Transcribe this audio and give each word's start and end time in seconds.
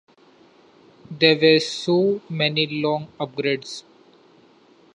There 1.11 1.37
were 1.39 1.59
so 1.59 2.21
many 2.27 2.65
long 2.81 3.09
upgrades. 3.19 3.83